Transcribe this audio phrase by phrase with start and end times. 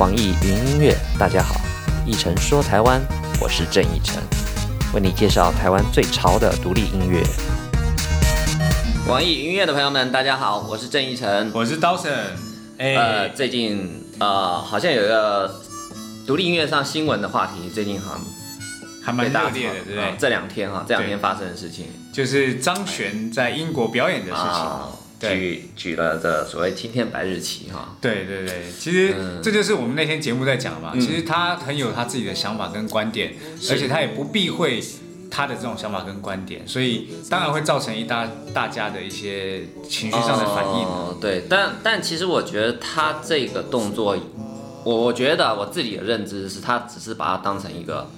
[0.00, 1.60] 网易云音乐，大家好，
[2.06, 2.98] 一晨说台湾，
[3.38, 4.16] 我是郑一晨，
[4.94, 7.22] 为你介绍台湾最潮的独立音乐。
[9.06, 11.50] 网易云音乐的朋友们，大家好，我是郑一晨。
[11.52, 12.10] 我是刀神。
[12.78, 15.60] 哎、呃，最近呃，好像有一个
[16.26, 18.24] 独立音乐上新闻的话题，最近好像
[19.04, 20.00] 还蛮热烈的，对不对？
[20.02, 24.64] 啊这两天哈，这两天对发生的事情就是张悬在英国表演的事情。
[25.20, 27.96] 举举了这所谓青天白日旗哈。
[28.00, 30.92] 对对对，其实嗯这就是我们那天节目在讲嘛。
[30.94, 34.82] 嗯其实他很有他自己的想法跟观点，是而且他也不避讳
[35.30, 40.84] 他的这种想法跟观点，所以当然会造成一大大家的一些情绪上的反应。
[40.84, 44.16] 哦对，但但其实我觉得他这个动作，
[44.84, 48.10] 我我觉得我自己的认知是他只是把它当成一个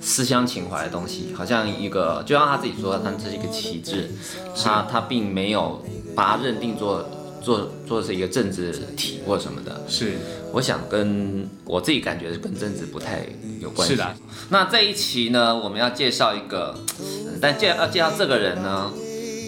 [0.00, 4.10] 思乡情怀的东西，好像一个就像他自己说的，他这是一个旗帜，
[4.54, 5.82] 他他并没有
[6.18, 7.08] 把它认定做
[7.40, 9.80] 做做是一个政治体或什么的。
[9.86, 10.14] 是
[10.52, 13.24] 我想跟我自己感觉是跟政治不太
[13.60, 13.94] 有关系。
[13.94, 14.16] 是的，
[14.48, 18.90] 那这一期呢，我们要介绍一个，呃但介要介绍这个人呢，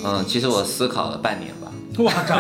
[0.05, 1.73] 嗯，其实我思考了半年吧。
[1.99, 2.37] 我靠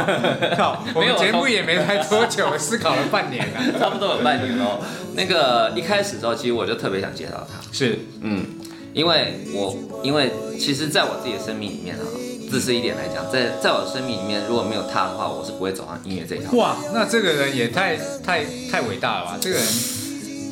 [0.56, 0.84] 靠！
[0.94, 3.58] 我没有们节目也没来多久，思考了半年啊。
[3.80, 4.78] 差不多有半年喽。
[5.16, 8.46] 那个一开始的时候，其实我就特别想介绍他，是嗯，
[8.94, 12.04] 因为我因为其实在我自己的生命里面啊，
[12.50, 16.50] 自私一点来讲，在在我的生命里面，如果没有他的话，我是不会走上音乐这一条。
[16.58, 19.38] 哇，那这个人也太太太伟大了吧？
[19.40, 19.66] 这个人，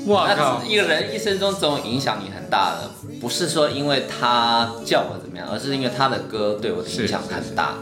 [0.06, 0.69] 哇靠那！
[0.70, 2.88] 一个人一生中总有影响你很大的，
[3.20, 7.74] 不是说因为他叫我怎么样，而是因为他的歌对我的影响很大。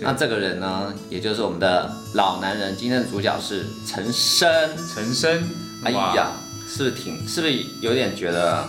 [0.00, 4.50] 那这个人呢，也就是我们的老男人，今天的主角是陈升。
[4.92, 5.48] 陈升，
[5.84, 6.32] 哎呀，
[6.68, 8.64] 是不是挺，是不是有点觉得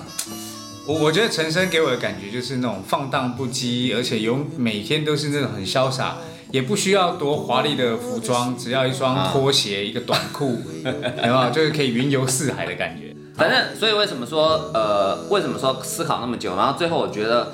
[0.88, 6.18] 我我觉得陈升给我的感觉就是那种放荡不羁，而且有每天都是那种很潇洒，
[6.52, 11.50] 也不需要多华丽的服装，只要一双拖鞋、一个短裤， 有没有？
[11.52, 13.16] 就是可以云游四海的感觉。
[13.36, 16.56] 反正，所以为什么说，呃，为什么说思考那么久？
[16.56, 17.54] 然后最后我觉得，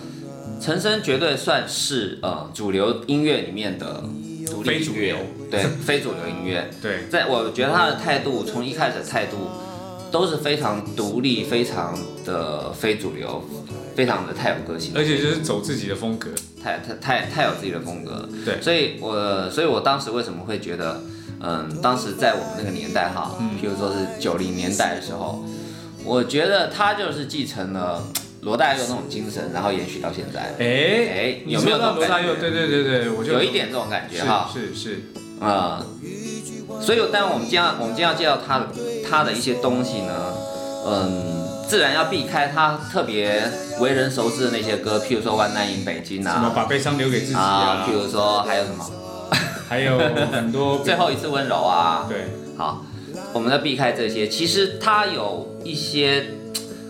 [0.59, 4.03] 陈升绝对算是呃主流音乐里面的
[4.49, 5.17] 独立音乐非主流，
[5.51, 6.69] 对，非主流音乐。
[6.81, 9.37] 对，在我觉得他的态度，从一开始的态度
[10.11, 13.43] 都是非常独立，非常的非主流，
[13.95, 16.29] 非常的太有个性，而且就是走自己的风格。
[16.63, 18.29] 太太太太有自己的风格了。
[18.43, 21.01] 对所以我所以我当时为什么会觉得，
[21.39, 25.45] 嗯，当时在我们那个年代哈，嗯譬如说是九零年代的时候，
[26.03, 28.03] 我觉得他就是继承了
[28.41, 30.55] 罗大佑那种精神，然后延续到现在。
[30.59, 30.65] 哎
[31.13, 32.35] 哎你有没有罗大佑？
[32.35, 35.01] 对对对对，我就有一点这种感觉哈，是是是，
[35.39, 35.85] 啊、
[36.81, 38.65] 所以当然我们今我们今天要介绍他的
[39.09, 40.13] 他的一些东西呢，
[40.85, 48.85] 嗯，自然要避开他特别为人熟知的那些歌，譬如说《One Night in 北京》啊什么啊，把悲伤留给自己啊啊，譬如说还有什么
[49.67, 49.97] 还有
[50.31, 52.85] 很多 最后一次温柔啊，对好，
[53.33, 54.27] 我们要避开这些。
[54.27, 56.25] 其实他有一些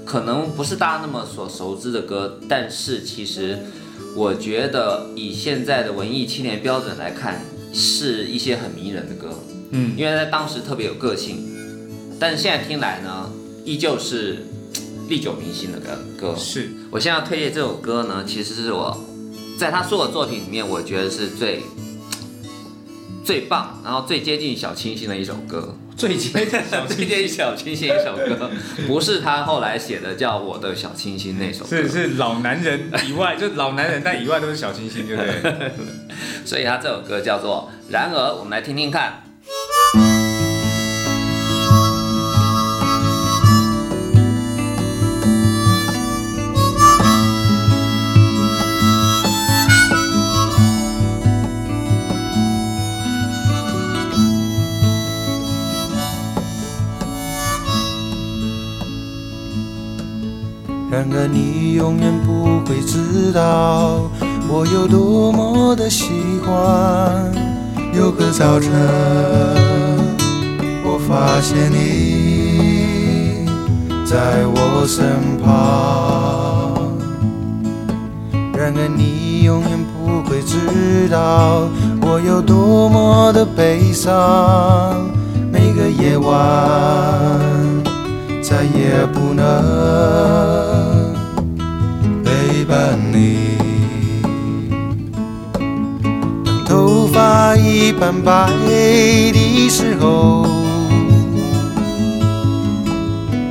[0.06, 3.58] 可能不是大家那么所熟知的歌，但是其实
[4.16, 7.42] 我觉得以现在的文艺青年标准来看，
[7.74, 9.30] 是一些很迷人的歌。
[9.72, 11.44] 嗯因为在当时特别有个性，
[12.20, 13.30] 但是现在听来呢，
[13.66, 14.46] 依旧是
[15.10, 16.36] 历久弥新的歌歌。
[16.38, 18.98] 是我现在要推荐这首歌呢，其实是我
[19.58, 21.64] 在他所有作品里面，我觉得是最
[23.24, 25.76] 最棒，然后最接近小清新的一首歌。
[25.98, 28.52] 最接近小最接近小清新一首歌，
[28.86, 35.72] 不是他后来写的叫《我的小清新》那首歌，是是老男人以外，就老男人，但以外都是小清新，对不对？
[36.46, 39.24] 所以他这首歌叫做《然而》，我们来听听看。
[60.90, 64.10] 然而你永远不会知道
[64.50, 67.32] 我有多么的喜欢。
[67.94, 68.72] 有个早晨，
[70.86, 73.46] 我发现你
[74.06, 76.88] 在我身旁。
[78.58, 81.68] 然而你永远不会知道
[82.02, 85.12] 我有多么的悲伤。
[85.52, 87.87] 每个夜晚。
[88.50, 89.44] 再也不能
[92.24, 93.58] 陪伴你。
[96.46, 100.46] 当头发已斑白的时候，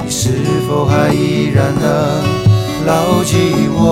[0.02, 0.30] 你是
[0.66, 1.84] 否还依然能
[2.86, 3.82] 牢记我？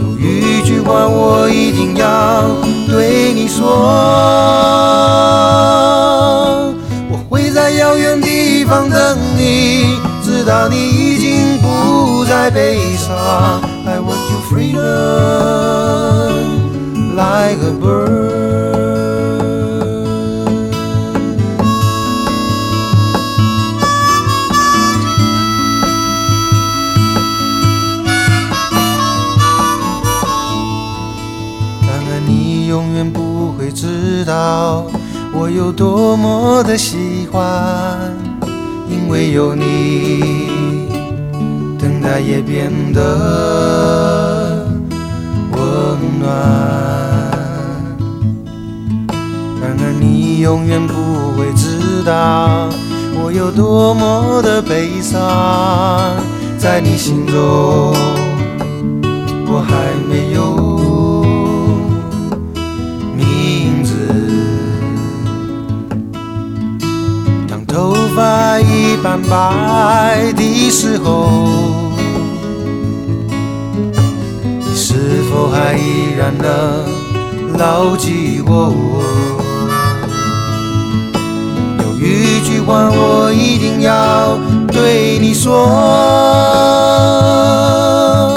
[0.00, 1.50] 有一句话我？
[1.50, 2.44] 一定要
[2.88, 3.62] 对你说。
[8.66, 13.14] 道你直到你已经不再悲伤。
[13.86, 14.80] I want you freedom
[17.14, 18.34] like a bird。
[31.82, 34.86] 然而你永远不会知道
[35.32, 38.03] 我有多么的喜欢，
[39.06, 40.48] 因为有你，
[41.78, 44.66] 等待也变得
[45.52, 45.60] 温
[46.18, 46.26] 暖。
[49.60, 50.94] 然而你永远不
[51.36, 52.70] 会知道
[53.22, 55.20] 我有多么的悲伤，
[56.56, 57.94] 在你心中。
[59.46, 60.73] 我还没有
[69.28, 71.92] 白的时候，
[74.60, 76.46] 你是否还依然能
[77.58, 78.72] 牢记我？
[81.80, 84.38] 有一句话我一定要
[84.70, 85.66] 对你说。
[88.22, 88.34] 我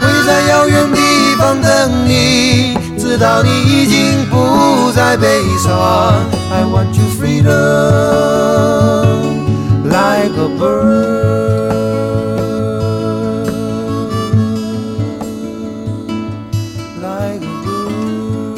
[0.00, 1.00] 会在遥远地
[1.38, 5.72] 方等你，直到你已经不再悲伤。
[6.50, 7.50] I want you freedom
[10.22, 11.82] like a bird,
[17.00, 18.54] like a bird.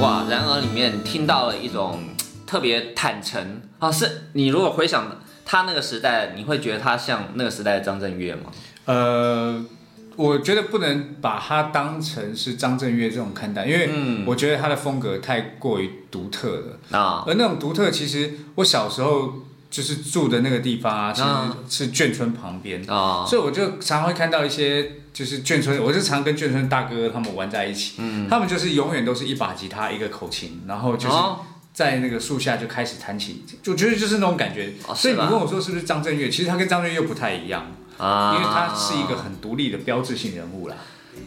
[0.00, 2.00] 哇，然而里面听到了一种
[2.44, 8.50] 特别坦诚啊，是你如果回想他那个时代，你会觉得他像那个时代的张震岳吗？
[8.86, 9.64] 呃，
[10.16, 14.24] 我觉得不能把他当成是张震岳这种看待，因为嗯。
[14.26, 16.98] 我觉得他的风格太过于独特了。
[16.98, 31.40] 啊，而那种独特，其实我小时候就是住的那个地方啊，其啊实是眷村旁边，啊，所以我就常常会看到一些就是眷村，我就常跟眷村大哥他们玩在一起，嗯，他们就是永远都是一把吉他一个口琴，然后就是哦。
[31.74, 34.72] 在那个树下就开始弹琴，就觉得就是那种感觉。
[34.86, 37.66] 哦所以你问我说是不是张震岳，其实他跟张震岳又不太一样，
[37.98, 40.76] 啊，因为他是一个很独立的标志性人物啦。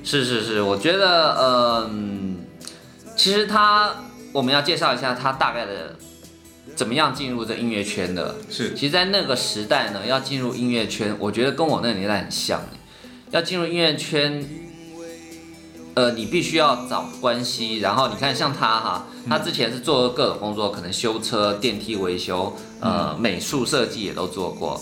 [0.03, 2.45] 是是是，我觉得，呃嗯，
[3.15, 3.95] 其实他
[4.33, 5.95] 我们要介绍一下他大概的
[6.75, 8.35] 怎么样进入这音乐圈的。
[8.49, 12.61] 是其实，在那个时代呢，要进入音乐圈，我觉得跟我那个年代很像。
[13.31, 14.45] 要进入音乐圈，
[15.95, 17.79] 呃，你必须要找关系。
[17.79, 24.81] 然后你看，像他哈，他之前是做各种工作，可能修车、电梯维修，呃，美术设计也都做过。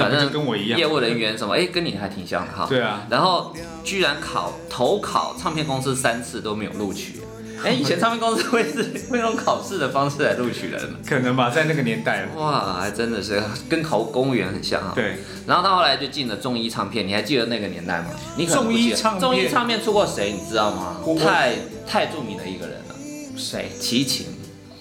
[0.00, 2.66] 反正跟我一样业务人员什么，哎，跟你还挺像的哈。
[2.68, 3.54] 对啊，然后
[3.84, 7.20] 居然考投考唱片公司三次都没有录取。
[7.62, 8.82] 哎，以前唱片公司会是
[9.12, 12.26] 会用考试的方式来录取人，可能吧，在那个年代。
[12.34, 14.92] 哇，还真的是跟考公务员很像啊。
[14.94, 18.06] 对，然后他后来就进了中一唱片，你还记得那个年代吗？
[18.36, 20.96] 你可能不记得众一唱片众一唱片出过谁，你知道吗？
[21.22, 21.56] 太
[21.86, 22.94] 太著名的一个人了，
[23.36, 23.70] 谁？
[23.78, 24.28] 齐秦，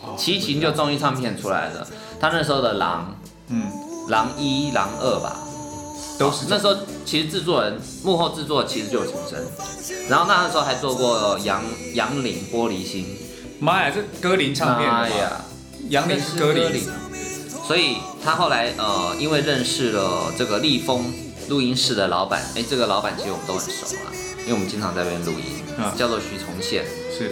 [0.02, 1.86] 哦齐秦就中一唱片出来的，
[2.18, 3.14] 他那时候的狼
[3.50, 3.64] 嗯，
[4.10, 5.38] 狼一狼二吧，
[6.18, 6.76] 都是那时候
[7.06, 9.46] 其实制作人幕后制作其实就有陈升，
[10.10, 13.06] 然后那时候还做过杨杨林玻璃心，
[13.60, 15.02] 妈呀，这歌林唱片的吧？
[15.02, 15.42] 妈呀，
[15.90, 16.84] 杨林是歌林，
[17.68, 21.14] 所以他后来呃，因为认识了这个立峰
[21.48, 24.10] 录音室的老板，哎，这个老板其实我们都很熟啊，
[24.42, 25.94] 因为我们经常在那边录音，啊。
[25.96, 26.84] 叫做徐崇宪，
[27.16, 27.32] 是。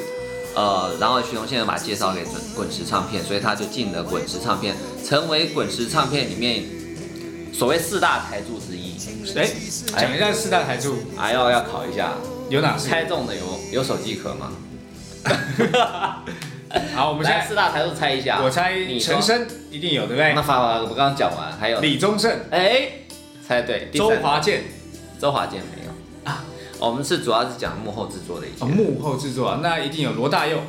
[0.56, 4.75] 呃，然后徐崇宪把他介绍给滚滚石唱片，所以他就进了滚石唱片，
[5.06, 6.63] 成为滚石唱片里面
[7.58, 8.96] 所谓四大台柱之一。
[9.36, 9.50] 哎，
[10.04, 10.96] 讲一下四大台柱。
[11.18, 12.14] 哎呦，要考一下，
[12.50, 12.88] 有哪四？
[12.88, 14.52] 猜中的有有手机壳吗？
[16.94, 20.34] 好，我们来四大台柱猜一下，我猜陈升一定有，对不对？
[20.36, 20.42] 那？
[20.44, 22.92] 发发我刚刚讲完，还有李宗盛、哎，
[23.48, 24.22] 猜对，周三。
[24.22, 24.64] 华健，
[25.20, 26.32] 周华健没有。
[26.32, 26.46] 啊，
[26.78, 28.64] 我们是主要是讲幕后制作的一些。
[28.64, 30.60] 哦，，幕后制作啊，那一定有罗大佑，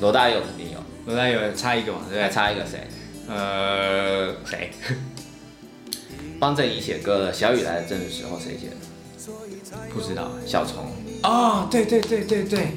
[0.00, 2.30] 罗大佑肯定有，罗大佑差一个嘛，对不对？
[2.32, 2.88] 差一个谁？
[3.34, 4.70] 呃，谁？
[6.38, 8.76] 帮郑怡写歌的《小雨来的正是时候》谁写的？
[9.94, 10.30] 不知道。
[10.46, 10.92] 小虫。
[11.22, 12.76] 哦，对对对对对，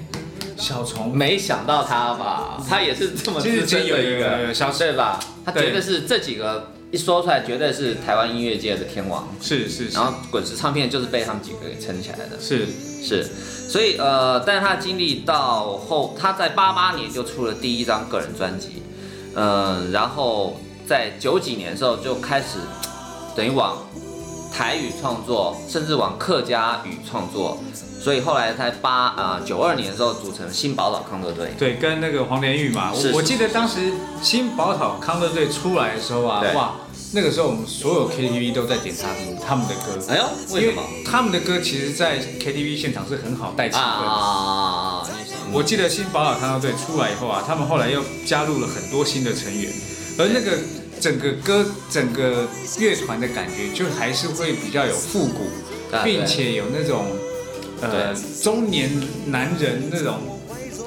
[0.55, 5.19] 小虫，没想到他吧，他也是这么资深的一个，小对吧？
[5.43, 9.27] 他绝对是这几个一说出来，绝对是台湾音乐界的天王。
[9.41, 12.67] 是是是然后滚石唱片就是被他们几个给撑起来的，是，
[13.03, 13.23] 是，
[13.67, 18.83] 所以呃，但是他的经历到后，他在八八年就出了第一张个人专辑，
[19.35, 22.59] 嗯、然后在九几年的时候就开始
[23.35, 23.77] 等于往
[24.53, 27.57] 台语创作，甚至往客家语创作，
[28.01, 31.53] 所以后来在八啊九二年的时候组成新宝岛康乐队。
[31.59, 36.71] 对，跟那个黄连玉嘛，是我我记得当时新宝岛康乐队出来的时候啊，哇，
[37.15, 39.17] 那个时候我们所有 KTV 都在点他们
[39.47, 39.97] 他们的歌。
[40.09, 40.83] 哎呦，为什么？
[41.05, 44.05] 他们的歌其实，在 KTV 现场是很好带气氛的。
[44.05, 45.07] 啊，
[45.53, 49.71] 我记得新宝岛康乐队出来以后啊，他们后来又加入了很多新的成员，
[50.19, 50.57] 而那个
[50.99, 52.45] 整个歌、整个
[52.79, 55.47] 乐团的感觉，就还是会比较有复古，
[55.95, 57.05] 啊并且有那种
[57.81, 58.91] 呃中年
[59.27, 60.19] 男人那种，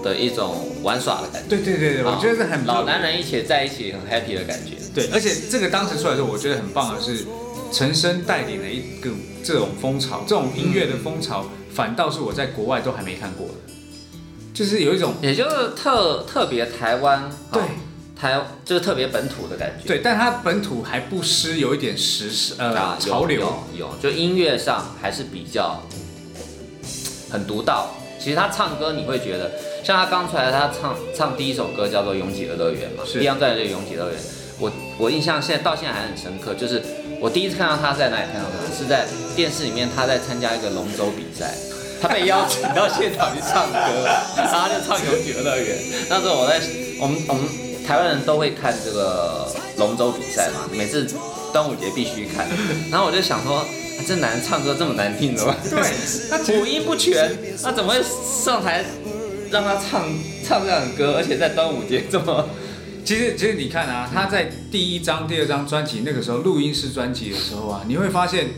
[0.03, 1.49] 的一种玩耍的感觉。
[1.49, 4.73] 对对对对，我觉得是很老男人一起在一起很 happy 的感觉。
[4.95, 7.25] 对，而且这个当时出来的时候，我觉得很棒的是，
[7.73, 9.11] 陈升带领了一个
[9.45, 13.55] 这种风潮，这种音乐的风潮，反倒是我在国外都还没看过的，
[14.55, 17.67] 就是有一种也就是特特别台湾，对哦
[18.21, 19.87] 台就是特别本土的感觉。
[19.87, 23.41] 对，但它本土还不失有一点时事呃啊，潮流，
[23.73, 25.81] 有有，就音乐上还是比较
[27.31, 27.95] 很独到。
[28.19, 29.53] 其实他唱歌你会觉得，
[29.89, 34.21] 像他刚出来，他唱唱第一首歌叫做《拥挤的乐园》嘛，是第一张专辑就是《拥挤乐园》。
[34.59, 36.83] 我我印象现在到现在还很深刻，就是
[37.19, 41.55] 我第一次看到他在哪里看到他，是在电视里面他在参加一个龙舟比赛。
[42.03, 44.05] 他被邀请到现场去唱歌，
[44.37, 45.79] 然后他就唱《拥挤的乐园》。
[46.11, 46.61] 那时候我在
[47.01, 47.45] 我们我们
[47.87, 51.09] 台湾人都会看这个龙舟比赛嘛，每次
[51.51, 52.47] 端午节必须看。
[52.91, 53.65] 然后我就想说，啊
[54.07, 55.57] 这男人唱歌这么难听的吗？
[55.65, 55.81] 对，
[56.29, 58.03] 他五音不全，那怎么会
[58.45, 58.85] 上台
[59.51, 60.07] 让他唱
[60.45, 61.15] 唱这样的歌？
[61.17, 62.49] 而且在端午节这么
[63.05, 68.49] 其实其实你看啊，他在第一张、第二张专辑那个时候录音室专辑的时候啊，你会发现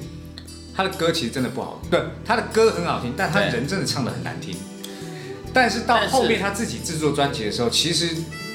[0.75, 4.57] 他的歌其实真的不好，对，他的歌很好听，但他人真的唱的很难听。
[5.53, 8.09] 但是到后面他自己制作专辑的时候，其实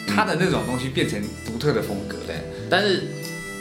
[0.08, 2.18] 他的那种东西变成独特的风格。
[2.26, 2.38] 对，
[2.70, 3.04] 但是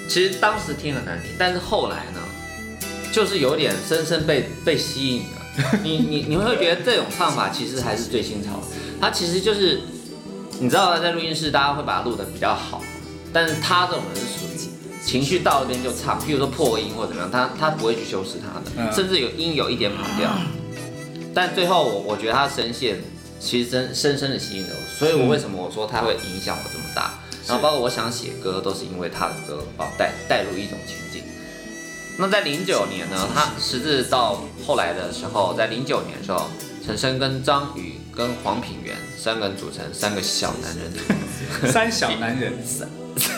[0.09, 2.21] 其实当时听很难听，但是后来呢，
[3.13, 5.44] 就是有点深深被被吸引了。
[5.83, 8.67] 你你你会觉得这种唱法其实还是最新潮的，
[9.01, 9.83] 它其实就是
[10.59, 12.83] 你知道在录音室大家会把它录的比较好，
[13.33, 14.71] 但是他这种人是属于
[15.05, 20.31] 情绪到那边就唱，譬如说破音或怎么样，他他不会去修饰他的，嗯甚至有音有一点跑调，
[21.35, 23.01] 但最后我我觉得他的声线
[23.39, 27.15] 其实真深深的吸引了我，所以我为什么我说他会影响我这么大，
[27.47, 31.23] 然后包括我想写歌都是因为他的歌把我带带入一种情境。
[32.17, 36.49] 那在零九年呢，他时至到后来的时候，在零九年的时候，
[36.85, 42.89] 陈升跟张宇跟黄品源三个人组成三个 小男人，三小男人，三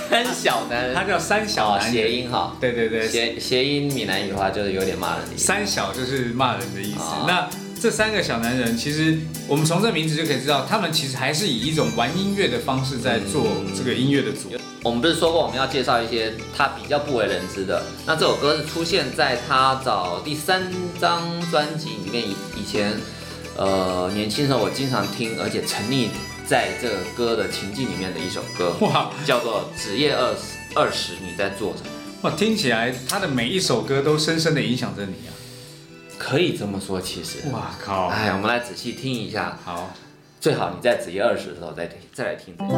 [0.08, 2.12] 三小男人，他叫三小哦谐。
[2.12, 5.44] 音哈，对对对，谐谐音闽南语的话就是有点骂人的意思。
[5.44, 7.00] 三小就是骂人的意思。
[7.00, 14.50] 啊那这三个小男人，其实我们从这名字就可以知道，他们其实还是以一种玩音乐的方式在做这个音乐的组。
[14.82, 17.82] 我们不是说过我们要介绍一些他比较不为人知的？
[18.06, 20.62] 那这首歌是出现在他找第三
[21.00, 22.94] 张专辑里面，以以前
[23.56, 26.08] 呃年轻的时候我经常听，而且沉溺
[26.46, 30.38] 在这个歌的情境里面的一首歌，哇叫做《职业二十
[30.74, 31.90] 二十你在做什么》。
[32.30, 35.35] 哇，听起来他的每一首歌都深深的影响着你啊！
[36.18, 37.48] 可以这么说，其实。
[37.52, 38.08] 哇靠！
[38.08, 39.90] 哎，我们来仔细听一下，好，
[40.40, 42.72] 最好你在子夜二十的时候再听，再来听这个。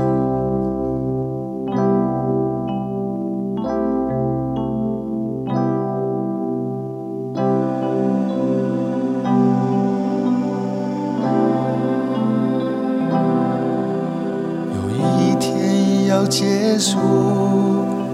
[14.74, 16.98] 有一天要结束，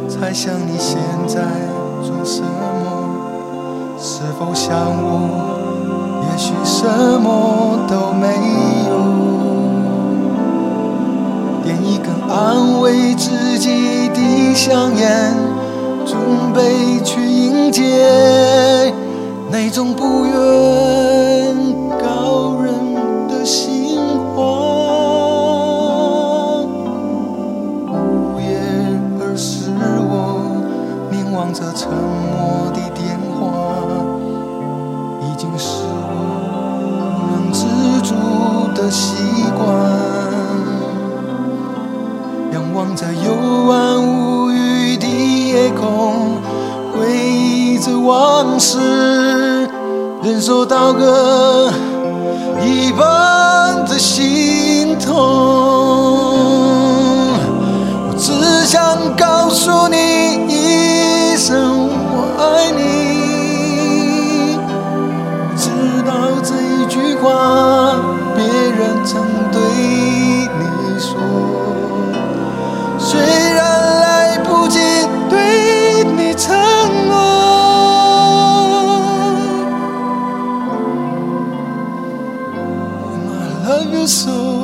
[0.09, 0.74] 才想你
[17.77, 18.24] 迎
[84.07, 84.64] soul.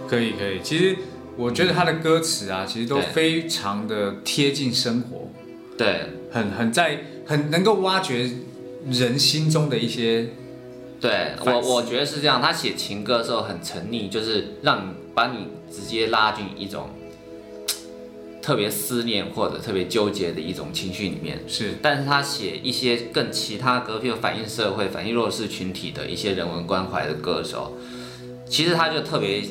[0.07, 0.97] 可以可以，其实
[1.37, 5.29] 我觉得他的歌词啊，其实都非常的贴近生活，
[5.77, 8.29] 对，很很在很能够挖掘
[8.89, 10.29] 人心中的一些。
[10.99, 16.89] 对我我觉得是这样，他写情歌的时候很沉溺，就是让你把你直接拉进一种
[18.41, 21.43] 特别思念或者特别纠结的一种情绪里面。
[21.47, 27.77] 是，但是他写一些更其他歌，譬如反映社会、反映弱势群体的一些人文关怀的歌的时候，
[28.47, 29.43] 其实他就特别。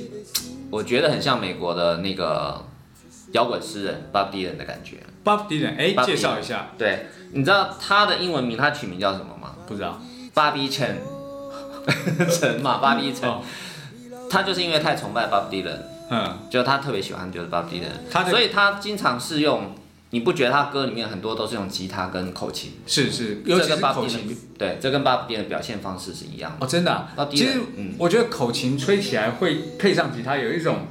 [0.71, 2.63] 我觉得很像美国的那个
[3.33, 4.99] 摇滚诗人 Bob Dylan 的感觉。
[5.25, 6.73] Bob Dylan，哎，介绍一下。
[6.77, 9.55] 对，你知道他的英文名，他取名叫什么吗？
[9.67, 9.99] 不知道。
[10.35, 10.97] Bobby Chen，
[12.31, 13.37] 陈嘛，Bobby Chen。
[14.29, 15.79] 他就是因为太崇拜 Bob Dylan，
[16.11, 19.75] 嗯，就他特别喜欢就是 Bob Dylan，所以他经常是用。
[20.11, 22.73] 你不觉得他歌里面很多都是用吉他跟口琴？
[22.87, 24.35] 是是，尤其是口琴。
[24.57, 26.57] 对，这跟巴布迪的表现方式是一样。
[26.59, 27.09] 哦，真的。
[27.31, 27.61] 其实，
[27.99, 30.87] 我觉得口琴吹起来会配上吉他，有一种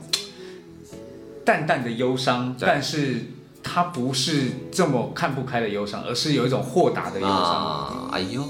[1.43, 3.31] 淡淡的忧伤，但是
[3.63, 8.09] 他不是这么看不开的忧伤，而是有一种豁达的忧伤。
[8.11, 8.47] 哎呦，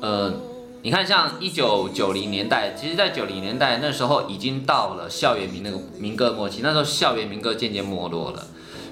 [0.00, 0.34] 呃，
[0.84, 8.46] 你看，像一九九零年代，其实，在九零年代那时候已经到了校园民那个民歌末期，那时候校园民歌渐渐没落了。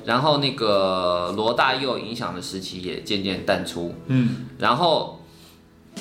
[0.07, 5.21] 然后那个罗大佑影响的时期也渐渐淡出，嗯，然后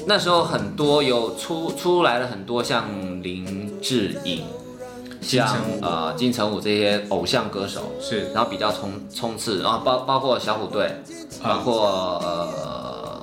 [0.06, 2.88] 那时候很多有出出来了很多像
[3.22, 4.44] 林志颖，
[5.22, 10.90] 像呃金城武这些偶像歌手，是，然后比较冲冲刺，然后包包括小虎队，
[11.44, 12.81] 包括呃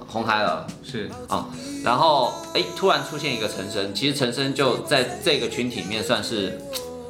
[0.09, 1.09] 红孩儿，是。
[1.29, 1.47] 啊，
[1.85, 6.59] 然后哎突然出现一个陈升，其实陈升就在这个群体里面算是。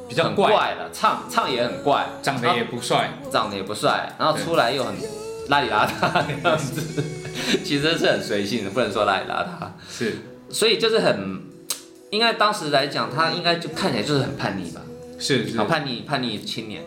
[0.09, 0.73] 比较怪。
[0.73, 4.95] 了，唱唱也很怪，长得也不帅，长得也不帅，然后出来又很
[5.49, 7.03] 邋里邋遢的样子，
[7.63, 9.67] 其实是很随性的，不能说邋里邋遢。
[9.87, 10.15] 是，
[10.49, 11.43] 所以就是很
[12.09, 14.81] 应该当时来讲，他应该就看起来就是很叛逆吧，
[15.19, 15.55] 是是。
[15.59, 16.81] 叛逆叛逆青年。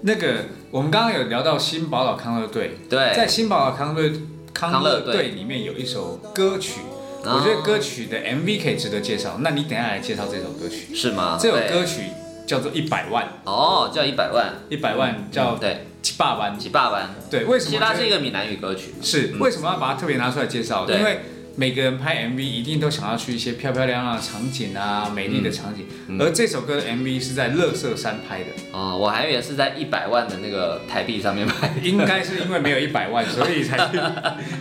[0.00, 3.12] 那个我们刚刚有聊到新宝岛康乐队，对。
[3.14, 4.18] 在，新宝岛康乐康乐
[4.56, 6.80] 康乐队队里面有一首歌曲，
[7.24, 9.36] 哦我觉得歌曲的 MV 可以值得介绍。
[9.40, 10.94] 那你等下来介绍这首歌曲。
[10.94, 11.36] 是吗？
[11.38, 12.04] 这首歌曲
[12.46, 16.58] 叫做《一百万》，哦，叫一百万，一百万叫对，七八万。
[16.58, 17.14] 几百万。
[17.30, 17.94] 对，为什么其实它？
[17.94, 20.86] 是一个闽南语歌曲，是嗯为什么要把它特别拿出来介绍？
[20.86, 21.20] 对因为
[21.58, 25.86] 每个人拍 MV 一定都想要去一些漂漂亮亮的场景啊，美丽的场景。
[26.08, 31.72] 嗯而这首歌的 MV 是在乐色山拍的，哦，我还以为是在一百万的那个台币上面拍。
[31.82, 33.98] 应该是因为没有一百万， 所以才去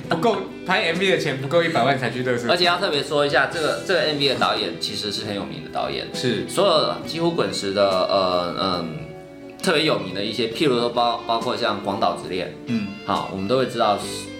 [0.09, 2.49] 不够拍 MV 的钱不够一百万才去乐色。
[2.49, 8.97] 而且要特别说一下，这个这个 MV 的导演其实是很有名的导演，是所有几乎滚石的呃嗯
[9.61, 13.97] 特别有名的一些，譬如说包包括像《广岛之恋嗯》，好，我们都会知道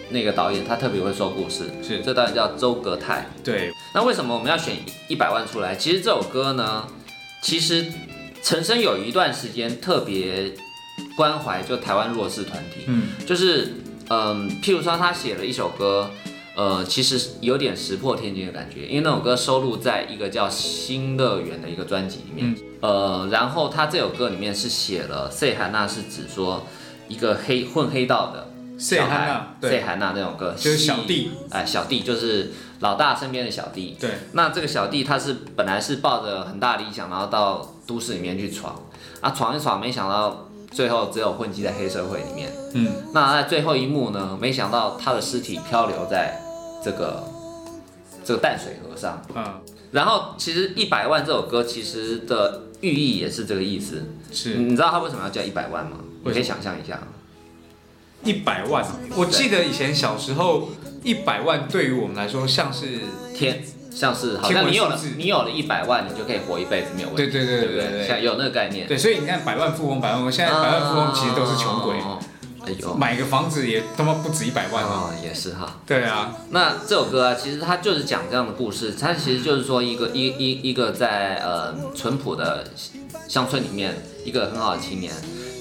[0.10, 2.00] 那个导演他特别会说故事，是。
[2.00, 3.28] 这导演叫周格泰。
[3.44, 3.72] 对。
[3.94, 4.76] 那为什么我们要选
[5.08, 5.76] 一百万出来？
[5.76, 6.88] 其实这首歌呢，
[7.42, 7.86] 其实
[8.42, 10.54] 陈升有一段时间特别
[11.18, 13.08] 关怀就台湾弱势团体，嗯。
[13.26, 13.74] 就是
[14.10, 16.12] 嗯，譬如说他写了一首歌，
[16.56, 26.68] 呃，其实有点石破天惊的感觉，因为那首歌收录在一个叫《新乐园》的一个专辑里面，呃，然后他这首歌里面是写了塞罕娜是指说
[27.08, 29.18] 一个黑混黑道的塞小孩。
[29.18, 29.72] 罕娜对。
[29.72, 30.54] 塞罕娜那种歌。
[30.58, 34.12] 就是小弟，哎，小弟就是老大身边的小弟，对。
[34.34, 38.82] 那这个小弟他是本来是抱着很大理想，然后到都市里面去闯，
[39.22, 42.52] 啊，闯一闯，没想到最后只有混迹在黑社会里面。
[42.74, 42.92] 嗯。
[43.14, 46.40] 那在最后一幕呢，没想到他的尸体漂流在
[46.84, 47.24] 这个
[48.24, 49.22] 这个淡水河上。
[49.34, 49.62] 嗯。
[49.92, 54.04] 然后其实一百万这首歌其实的寓意也是这个意思。
[54.32, 54.56] 是。
[54.56, 55.98] 你知道他为什么要叫一百万吗？
[56.24, 57.00] 你可以想象一下。
[58.26, 58.86] 一百万。
[59.16, 60.70] 我记得以前小时候
[61.04, 63.00] 一百万对于我们来说像是
[63.34, 67.24] 天像是好像你有了你有了一百万，你就可以活一辈子没有问题。
[67.24, 68.86] 对对对对不对对像有那个概念。
[68.86, 72.20] 对，所以你看百万富翁，百万富翁现在百万富翁其实都是穷鬼，哦
[72.68, 74.90] 哎呦，买个房子也他妈不止一百万啊。
[75.06, 75.78] 哦，也是哈。
[75.86, 82.66] 对啊，那这首歌啊，其实它就是讲这样的故事，它其实就是说一个一一一个在呃淳朴的
[83.30, 85.14] 乡村里面，一个很好的青年，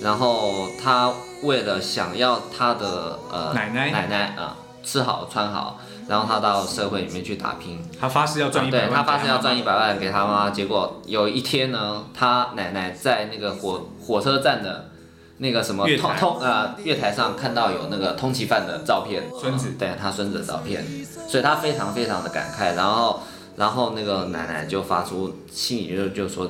[0.05, 1.11] 然后他
[1.43, 3.91] 为了想要他的呃奶奶。
[3.91, 14.91] 奶奶啊、吃好穿好，然后他到社会里面去打拼，他发誓要赚一百万，对他发誓要赚一百万给他妈，结果有一天呢，他奶奶在那个火火车站的
[15.39, 16.19] 那个什么通月台。
[16.21, 19.71] 通呃月台上看到有那个通缉犯的照片，孙子。
[19.79, 20.85] 对他孙子的照片，
[21.27, 23.21] 所以他非常非常的感慨，然后
[23.57, 26.47] 然后那个奶奶就发出心里就就说，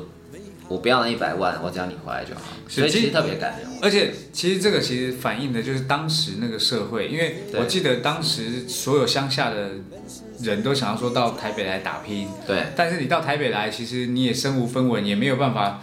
[0.69, 3.69] 我不要那一百万，我只要你回来就好，所以其实特别感人。
[3.83, 9.71] 而且其实这个其实反映的就是当时那个社会，因为我记得当时所有乡下的
[10.41, 12.65] 人都想要说到台北来打拼，对。
[12.75, 15.81] 但是你到台北来，其实你也身无分文，也没有办法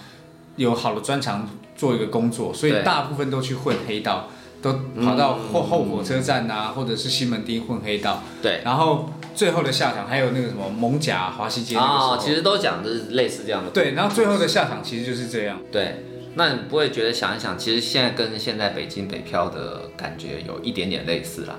[0.55, 4.29] 有好的专长做一个工作，所以大部分都去混黑道，
[4.63, 8.61] 都跑到后后火车站啊，或者是西门町混黑道，对。
[8.65, 15.59] 然后最后的下场还有那个什么蒙甲华西街那个时候，哦，其实都讲的是类似这样的对，然后最后的下场其实就是这样。
[15.71, 16.03] 对，
[16.35, 21.55] 那你不会觉得想一想，其实现在跟现在北京北漂的感觉有一点点类似啦，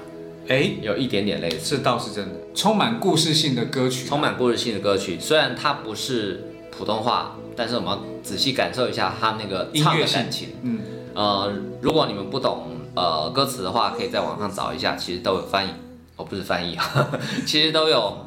[0.49, 10.49] 哎，有一点点类似，这倒是真的，充满故事性的歌曲，充满故事性的歌曲，虽然它不是普通话，但是我们要仔细感受一下它那个唱音乐感情。
[10.63, 10.81] 嗯，
[11.15, 15.71] 呃，如果你们不懂呃歌词的话，可以在网上找一下，其实都有翻译，
[16.17, 17.09] 哦，不是翻译啊，
[17.47, 18.27] 其实都有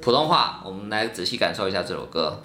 [0.00, 0.62] 普通话。
[0.64, 2.40] 我们来仔细感受一下这首歌。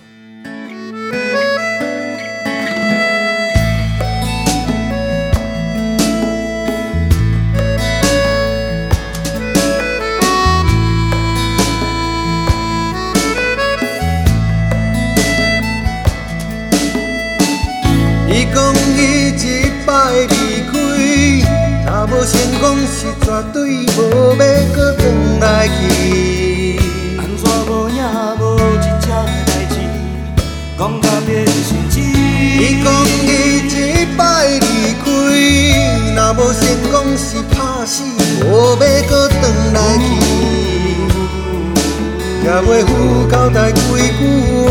[22.61, 23.57] 讲是绝对
[23.97, 23.99] 无
[24.37, 24.43] 要
[24.75, 25.01] 搁转
[25.39, 26.79] 来去。
[27.17, 27.99] 安怎无影
[28.39, 29.11] 无一只代
[29.67, 29.75] 志，
[30.77, 31.49] 讲甲变成
[31.89, 31.95] 真。
[32.03, 32.87] 伊讲
[33.23, 33.27] 伊
[33.65, 34.63] 一摆离
[35.03, 35.05] 开，
[36.15, 37.51] 若无成功是拍
[37.83, 38.03] 死，
[38.45, 39.41] 无要搁转
[39.73, 39.99] 来去。
[42.43, 42.89] 也袂负
[43.31, 44.21] 交代几句
[44.67, 44.69] 话。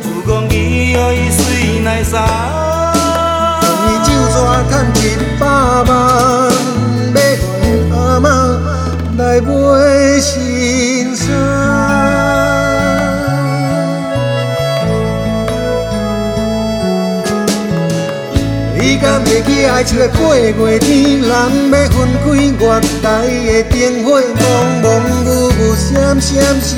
[0.00, 1.42] 自讲以后伊随
[1.84, 2.63] 来撒，用伊
[4.04, 4.36] 酒纸
[4.68, 4.96] 赚一
[5.40, 5.88] 百万，
[7.14, 7.48] 要换
[7.90, 8.26] 阿嬷
[9.16, 9.48] 来买
[10.20, 10.30] 新
[11.16, 11.24] 衫。
[18.76, 21.28] 你敢会记爱情的八月天，人
[21.70, 22.62] 要分开，月
[23.02, 23.04] 台
[23.46, 23.72] 的灯
[24.04, 24.06] 火
[24.40, 24.42] 蒙
[24.82, 24.84] 蒙
[25.24, 26.70] 雾雾闪闪时。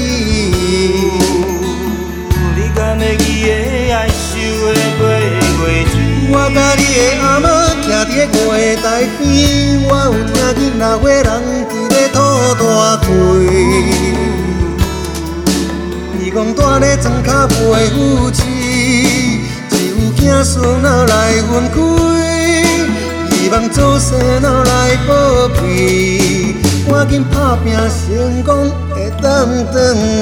[4.59, 4.63] 过
[4.99, 5.93] 过月前。
[6.29, 7.45] 我甲你的阿嬷
[7.87, 8.85] 徛伫个月台
[9.19, 9.23] 边，
[9.89, 11.29] 我有听囡仔伙人
[11.71, 12.15] 伫咧吐
[12.59, 12.65] 大
[13.03, 13.05] 气。
[16.19, 17.97] 伊讲住咧庄脚袂夫
[18.31, 18.43] 妻，
[19.71, 21.15] 只有囝孙仔来
[21.49, 21.77] 分开，
[23.31, 26.57] 希望祖先仔来保庇，
[26.91, 29.25] 赶紧打拼成功，会当
[29.73, 29.75] 转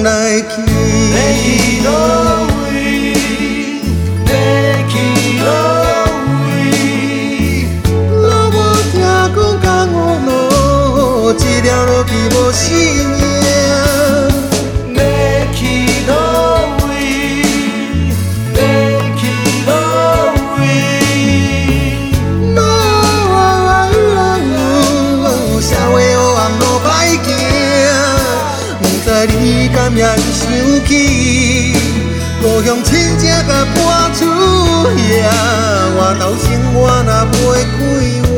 [0.02, 0.52] 来去。
[11.54, 13.33] 一条路去无生
[35.24, 35.28] 遐，
[35.96, 37.76] 外头生活若要开
[38.28, 38.32] 换，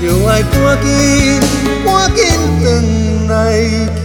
[0.00, 0.88] 就爱赶紧
[1.84, 2.18] 赶紧
[2.62, 2.64] 转
[3.28, 4.00] 来去。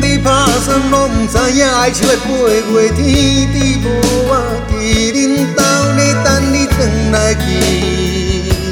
[0.00, 0.28] 你打
[0.64, 3.02] 算拢不知影，爱笑的八月天，
[3.52, 3.86] 只无
[4.28, 4.30] 我
[4.70, 4.72] 伫
[5.12, 5.16] 恁
[5.54, 5.60] 兜
[5.96, 6.76] 咧等你转
[7.12, 7.42] 来去。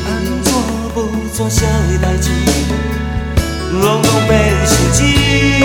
[0.06, 0.08] 安
[0.42, 0.48] 怎
[0.94, 0.96] 无
[1.34, 2.26] 怎写的代志，
[3.80, 5.00] 拢拢变成钱。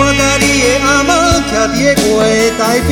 [0.16, 1.10] 甲你的阿嬷
[1.48, 2.90] 徛伫个月台边，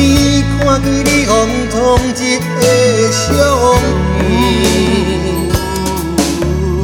[0.60, 1.30] 看见你风
[1.70, 1.74] 冲
[2.10, 2.62] 一个
[3.10, 3.24] 相
[4.18, 4.22] 片，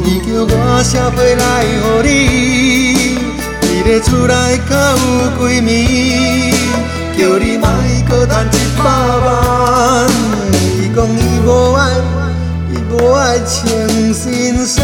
[0.05, 0.51] 伊叫我
[0.83, 2.09] 写批来予你，
[3.61, 4.33] 你咧厝内
[4.69, 5.05] 较有
[5.37, 5.67] 几暝，
[7.17, 7.63] 叫你莫
[8.09, 8.83] 搁趁一百
[9.23, 9.27] 万。
[10.79, 11.81] 伊讲伊无爱，
[12.71, 13.47] 伊无爱穿
[14.13, 14.81] 新衫。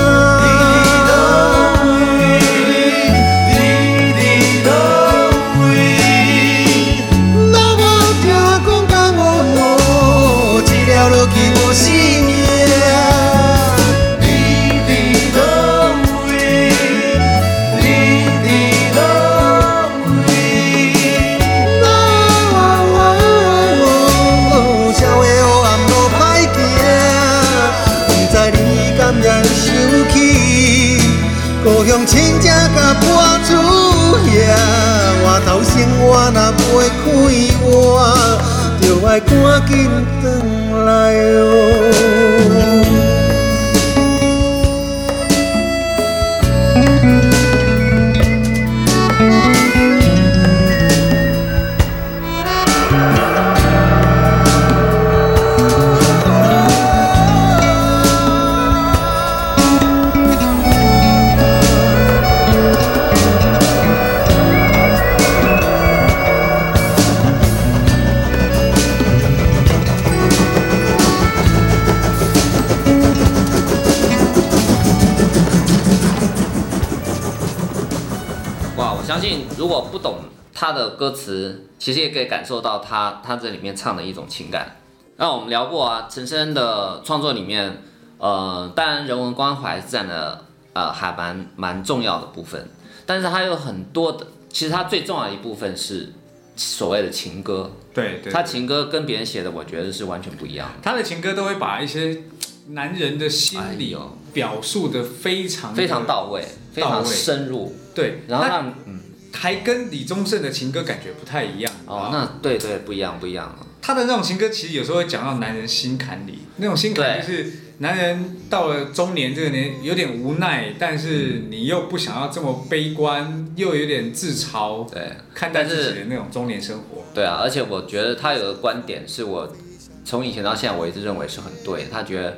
[81.10, 84.76] 歌词，其实也可以感受到他他这里面唱的一种情感。
[85.18, 87.82] 那我们聊过啊，陈升的创作里面，
[88.20, 92.70] 呃，当然人文关怀占了呃还蛮蛮重要的部分，
[93.06, 96.14] 但是他有很多的，其实他最重要的一部分是
[96.56, 100.70] 所谓的情歌，对对，他情歌跟别人写的，我觉得是完全不一样。
[100.70, 102.22] 的，他的情歌都会把一些
[102.70, 104.18] 男人的心哎理呦。
[104.32, 108.89] 表述的非常非常到位，非常深入，对，然后让嗯
[109.34, 125.14] 还跟李宗盛的情歌感觉不太一样哦，那对对不一样不一样，他的那种情歌其实有时候会讲到男人心坎里，那种心坎对就是男人到了中年这个年有点无奈，但是你又不想要这么悲观，又有点自嘲对。
[125.34, 127.06] 看待自己的那种中年生活。
[127.14, 129.56] 对啊，而且我觉得他有个观点是我
[130.04, 131.86] 从以前到现在我一直认为是很对。
[131.90, 132.38] 他觉得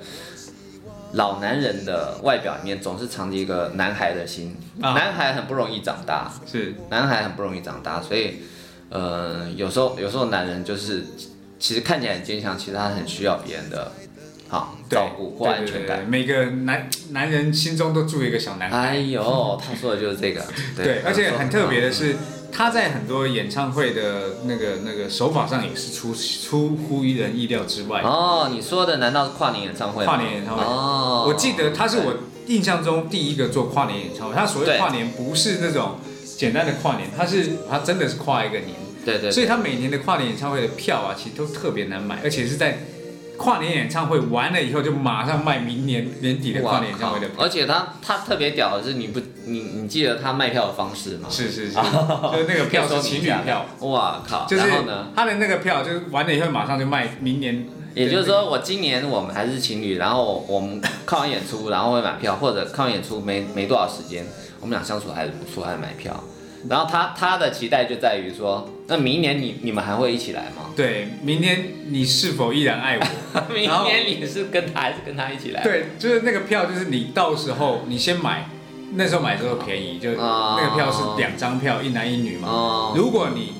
[1.14, 4.94] 老男人的外表里面总是藏着一个男孩的心，啊。
[4.94, 6.76] 男孩很不容易长大，是。
[6.90, 8.38] 男孩很不容易长大，所以
[8.90, 11.06] 呃，有时候有时候男人就是
[11.60, 13.92] 其实看起来很坚强，其实他很需要别人的
[14.48, 16.06] 好照顾或安全对对对感。
[16.10, 18.78] 每个男男人心中都住一个小男孩。
[18.78, 20.44] 哎呦，他说的就是这个，
[20.76, 21.94] 对，而且很特别的嗯。
[21.94, 22.16] 是，
[22.52, 28.02] 他在很多演唱会的那个那个手法上也是出出乎于人意料之外。
[28.02, 30.06] 哦，你说的难道是跨年演唱会？
[30.06, 32.14] 跨年演唱会哦，我记得他是我
[32.48, 34.36] 印象中第一个做跨年演唱会。
[34.36, 36.00] 他所谓跨年不是那种
[36.38, 42.80] 简单的跨年，他是他真的是跨一个年，对对，所以他每年的跨年演唱会的票啊，其实都特别难买，而且是在
[43.42, 47.44] 跨年演唱会完了以后，就马上卖明年年底的跨年演唱会的票。
[47.44, 51.28] 而且他他特别屌的是，你不你你记得他卖票的方式吗？
[51.30, 51.74] 是是是，
[52.32, 54.46] 就是那个票是情侣票，哇靠！
[54.46, 55.08] 就是然后呢？
[55.16, 57.66] 他的那个票就是完了以后马上就卖明年。
[57.94, 64.26] 也就是说，我今年我们还是情侣，然后我们看完演出，然后会买票，或者看完演出没没多少时间，
[64.62, 66.24] 我们俩相处还是不错，还是买票。
[66.70, 70.74] 然后他他的期待就在于说，那明年你你们还会一起来吗？
[70.76, 73.06] 对，明年你是否依然爱我？
[73.56, 75.64] 明年你是跟他还是跟他一起来？
[75.64, 78.50] 对，就是那个票，就是你到时候你先买，
[78.96, 82.50] 那时候买的时候便宜，就哦那个票是两张票，一男一女嘛。
[82.50, 83.54] 哦，如果你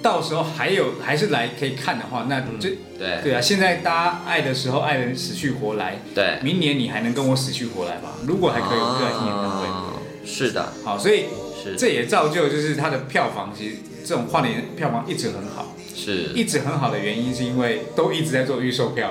[0.00, 3.40] 到时候还有还是来可以看的话，那就对对啊。
[3.40, 8.10] 现在大家爱的时候爱人死去活来，对，明年你还能跟我死去活来吗？
[8.24, 9.66] 如果还可以，我就来听演唱会。
[9.66, 9.90] 哦
[10.26, 11.24] 是的，好，所以
[11.62, 19.10] 是这也造就就是它的票房，其实这种跨年票房一直很好，是，一直很好的原因是因为都一直在做预售票，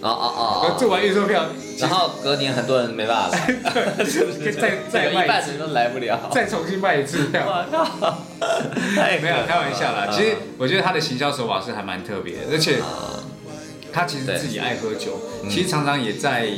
[0.00, 1.46] 哦哦哦做完预售票，
[1.78, 4.52] 然后隔年很多人没办法来，是不是？
[4.52, 6.30] 再 再卖一次半人都来不了。
[6.32, 7.42] 再重新卖一次票。
[7.46, 8.18] 我靠！
[9.20, 13.20] 没有开玩笑啦，嗯其实我觉得他的行销手法是还蛮特别的，而且啊
[13.92, 16.48] 他其实自己爱喝酒，嗯其实常常也在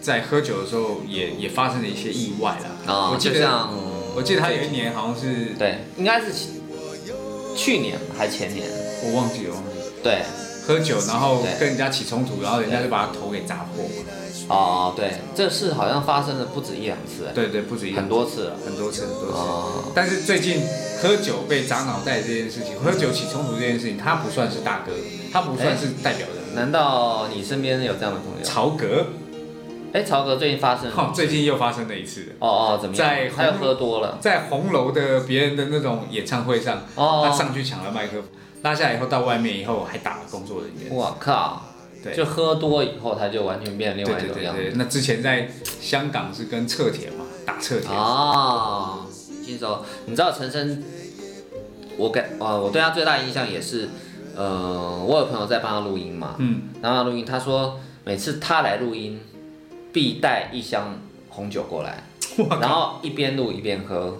[0.00, 2.92] 在喝酒的时候也也发生了一些意外啦。
[2.92, 3.68] 啊，我记得
[4.14, 6.26] 我记得他有一年好像是对，应该是
[7.58, 8.64] 去年还前年，
[9.02, 10.22] 我忘记了忘记了对，
[10.64, 13.90] 喝酒，然后跟人家起冲突，然后人家就把他头给砸破嘛。
[14.48, 18.56] 哦，对，这事好像发生了不止一两次，对对，不止一个很多次了。
[18.64, 19.36] 很多次很多次。
[19.36, 20.62] 哦，但是最近
[21.02, 24.92] 喝酒被砸脑袋这件事情，喝酒起冲突这件事情，他不算是大哥，
[25.32, 26.54] 他不算是代表人物。
[26.54, 28.44] 难道你身边有这样的朋友？
[28.44, 29.04] 曹格，
[29.92, 32.36] 哎，曹格最近发生了哈，最近又发生了一次。
[32.38, 33.08] 哦哦，怎么样？
[33.08, 34.18] 在他又喝多了。
[34.20, 38.24] 在红楼的别人的那种演唱会上，他哦，上去抢了麦克风，
[38.62, 40.94] 拉下来以后到外面以后还打了工作人员。
[40.94, 41.62] 我靠！
[42.00, 44.60] 对就喝多以后，他就完全变成另外一种样子。
[44.60, 45.48] 对对对，那之前在
[45.80, 49.04] 香港是跟侧田嘛打侧田，哦，
[49.44, 50.80] 新手，你知道陈升，
[51.96, 53.88] 我给呃，我对他最大印象也是，
[54.36, 59.20] 呃，我有朋友在帮他录音嘛，嗯，然后他录音，他说每次他来录音，
[59.92, 60.98] 必带一箱
[61.28, 62.04] 红酒过来，
[62.60, 64.18] 然后一边录一边喝，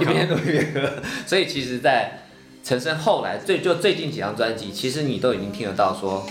[0.00, 2.22] 一边录一边喝，所以其实，在
[2.64, 6.26] 陈升后来最就最近几张专辑，其实你都已经听得到说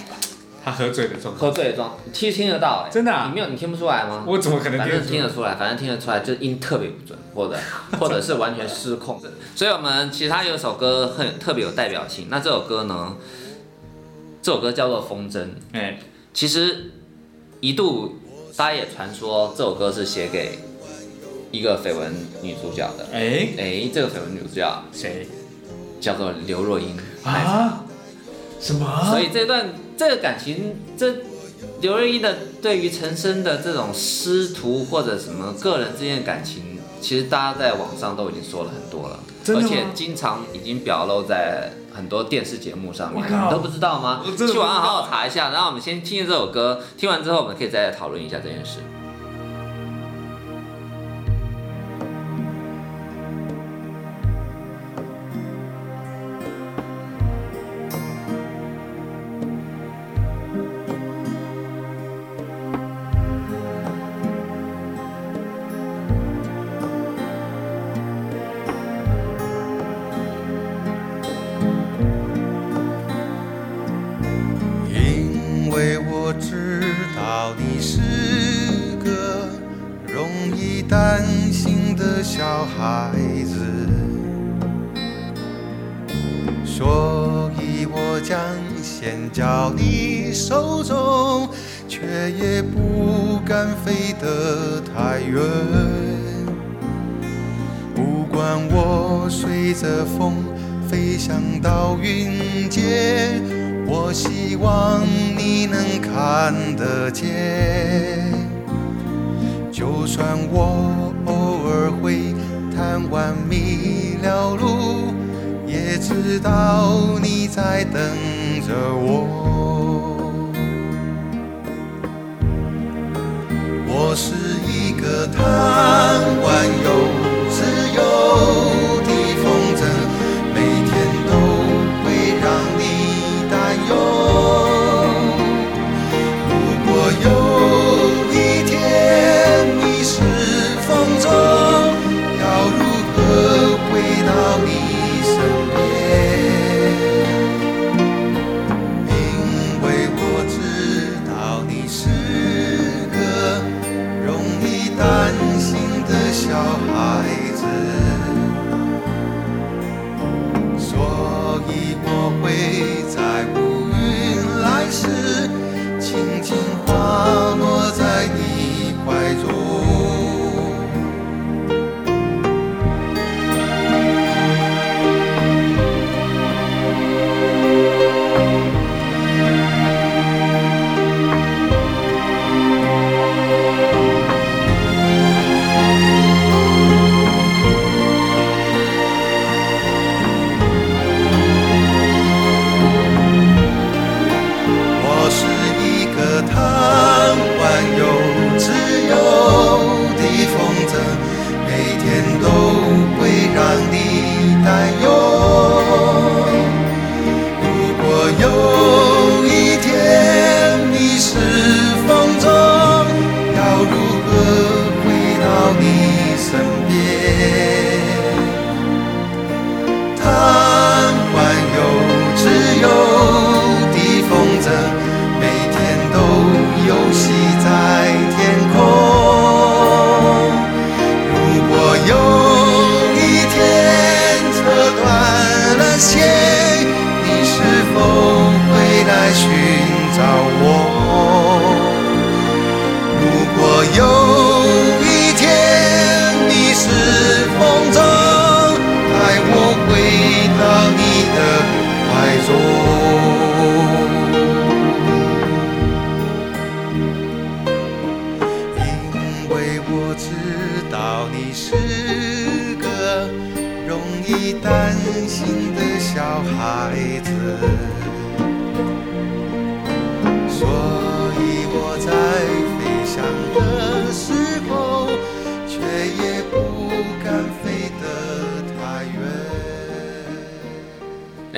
[0.63, 3.27] 他喝醉的状况，喝醉的状，其实听得到哎、真的啊？
[3.29, 4.25] 你没有你听不出来吗？
[4.27, 5.55] 我怎么可能反正听得出来？
[5.55, 7.57] 反正听得出来，就是音特别不准，或者
[7.99, 9.21] 或者是完全失控。
[9.55, 13.15] 所以我们其实他有一首歌很特别有代表性，那这首歌呢，
[14.41, 15.39] 这首歌叫做《风筝》。
[15.73, 15.99] 哎，
[16.33, 16.91] 其实
[17.61, 18.17] 一度
[18.57, 20.59] 大家也传说这首歌是写给
[21.51, 23.05] 一个绯闻女主角的。
[23.11, 25.27] 哎，哎，这个绯闻女主角谁
[25.99, 26.97] 叫做刘若英。
[27.23, 27.83] 啊？
[28.61, 29.09] 什么？
[29.09, 31.15] 所以这段这个感情，这
[31.81, 36.74] 刘若英的对于陈升的这种师徒或者什么个人之间的感情，
[37.05, 44.23] 其实大家在网上都已经说了很多了，而且经常已经表露在很多电视节目上面，你都不知道吗？
[44.35, 48.79] 去网上好好查一下，然后我们先听这首歌，听完之后我们可以再来讨论一下这件事。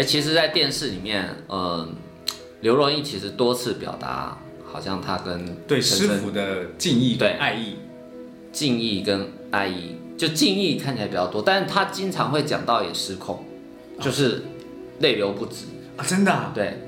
[0.07, 1.93] 其实，在电视里面，嗯、
[2.61, 7.75] 刘若英其实多次表达，好像她跟对师傅的敬意对爱意，
[8.53, 13.43] 敬意跟爱意，就敬意看起来比较多，但是她经常会讲到也失控，
[13.99, 14.41] 就是
[14.99, 15.65] 泪流不止。
[15.97, 16.79] 啊，真的、啊，对，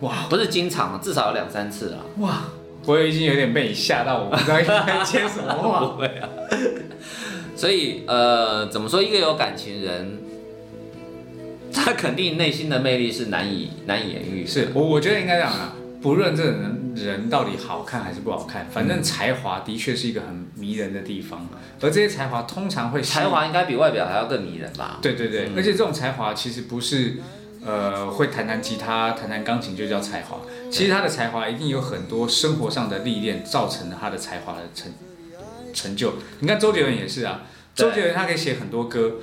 [0.00, 2.04] 哇不是经常，至少有两三次啊。
[2.18, 2.42] 哇，
[2.84, 5.86] 我已经有点被你吓到，我不知道应该接什么话。
[5.96, 6.28] 会啊。
[7.56, 9.02] 所以呃，怎么说？
[9.02, 10.18] 一个有感情人，
[11.74, 14.46] 他肯定内心的魅力是难以难以言喻。
[14.46, 21.48] 是我我觉得应该这样啊，不论这个人人到底好看还是不好看，反正才华的确是一个很迷人的地方，
[21.80, 24.98] 而这些才华通常会才华应该比外表还要更迷人吧？
[25.00, 27.16] 对对对，嗯而且这种才华其实不是，
[27.64, 30.40] 呃，会弹弹吉他、弹弹钢琴就叫才华。
[30.70, 34.92] 其实他的才华一定有很多生活上的历练造成了他的才华的成
[35.72, 36.14] 成就。
[36.40, 37.42] 你看周杰伦也是啊，
[37.74, 39.16] 周杰伦他可以写很多歌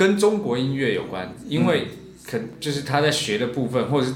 [0.00, 1.88] 跟中国音乐有关，因为
[2.26, 4.14] 可就是他在学的部分，或者是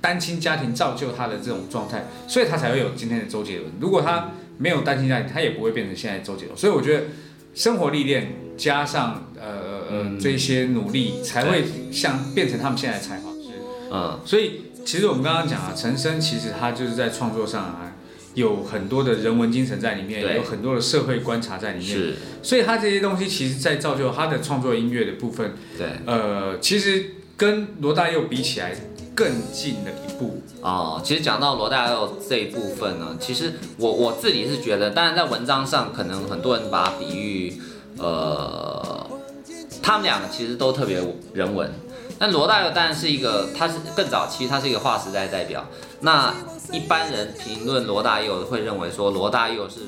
[0.00, 3.72] 单亲家庭造就他的这种状态，所以他才会有今天的周杰伦。
[3.80, 6.56] 如果他没有单亲家庭，他也不会变成现在周杰伦。
[6.56, 7.06] 所以我觉得
[7.52, 13.32] 生活历练加上呃呃嗯这些努力，才会像变成他们现在的才华。
[13.32, 13.48] 是，
[13.90, 17.91] 嗯，所以其实我们刚刚讲啊，陈升其实他就是在创作上啊。
[18.34, 25.86] 有很多的人文精神在里面，有很多的社会观察在里面，是，所以他这些东西其实，在造就他的创作音乐的部分，对。
[26.06, 28.74] 呃，其实跟罗大佑比起来
[29.14, 30.42] 更近了一步。
[30.62, 37.52] 哦，其实讲到罗大佑这一部分呢，其实我我自己是觉得，当然在文章上可能很多人把它比喻，
[37.98, 39.06] 呃，
[39.82, 40.98] 他们两个其实都特别
[41.34, 41.70] 人文。
[42.22, 45.68] 但罗大佑当然是一个，他是更早期，他是一个划时代代表。
[46.02, 46.32] 那
[46.72, 49.80] 一般人评论罗大佑会认为说，罗大佑是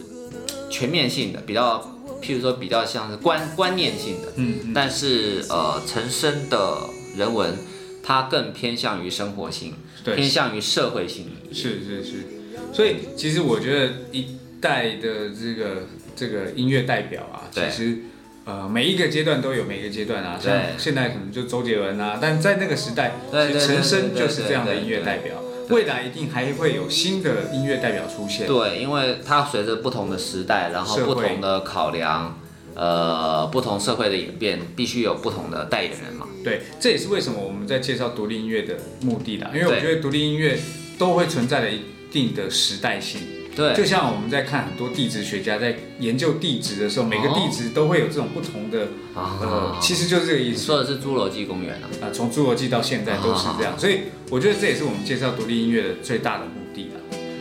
[0.69, 1.79] 全面性的，比较，
[2.21, 4.33] 譬如说比较像是观观念性的。
[4.35, 6.77] 嗯嗯，但是呃，陈升的
[7.17, 7.57] 人文，
[8.03, 9.75] 他更偏向于生活性，
[10.05, 11.31] 偏，向于社会性。
[11.53, 12.27] 是是是。
[12.73, 17.99] 所以其实我觉得一代的这个这个音乐代表啊，其对实
[18.45, 25.35] 呃每一个阶段都有每一个阶段啊，像现在可能就周杰伦啊，但在那个时代，陈升就是这样的音乐代表。
[25.71, 28.47] 未来一定还会有新的音乐代表出现。
[28.47, 32.39] 对，因为它随着不同的时代，然后不同的考量，
[32.75, 36.29] 呃，不同社会的演变，必须有不同的代言人嘛。
[36.45, 40.59] 对，这也是为什么我们在介绍独立音乐的目的啦，因为我觉得独立音乐
[40.99, 41.81] 都会存在着一
[42.13, 43.23] 定的时代性。
[43.55, 50.61] 对，就像我们在看很多地质学家在研究地质的时候，每个地质都会有这种不同的，呃啊，，其实就是这个意思。
[50.61, 51.87] 你说的是侏罗纪公园啊。
[52.03, 54.01] 啊，从侏罗纪到现在都是这样，所以
[54.31, 56.97] 我觉得这也是我们介绍独立音乐的最大的目的啊。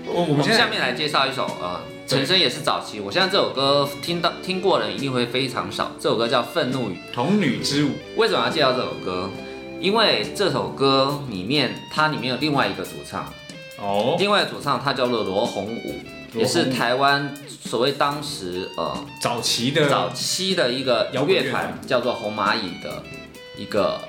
[0.05, 5.93] 我们下面来介绍一首呃，对陈升也是早期，我相信这首歌听到听过的人一定会非常少。
[5.99, 9.29] 这首歌叫《愤怒与童女之舞，为什么要介绍这首歌？
[9.79, 13.33] 因为这首歌里面它里面有另外一个主唱，
[13.83, 15.93] 哦，另外主唱他叫做罗洪武，
[16.33, 23.03] 也是台湾所谓当时呃早期的早期的一个摇乐乐团团叫做红蚂蚁的
[23.57, 23.99] 一个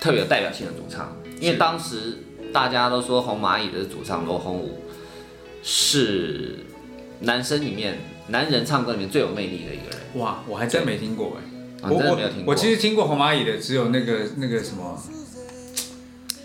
[0.00, 2.18] 特别有代表性的主唱，因为当时
[2.52, 4.84] 大家都说红蚂蚁的主唱罗洪武
[5.64, 6.60] 是
[7.20, 10.22] 男生里面男人唱歌里面最有魅力的一个人。
[10.22, 11.36] 哇，我还真没听过。
[11.40, 11.50] 哎。
[11.86, 12.54] 我真的没有听过。
[12.54, 14.98] 我其实听过红蚂蚁的，只有那个那个什么，